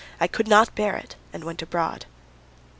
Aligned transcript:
I 0.19 0.25
could 0.27 0.47
not 0.47 0.73
bear 0.73 0.95
it 0.95 1.15
and 1.31 1.43
went 1.43 1.61
abroad. 1.61 2.07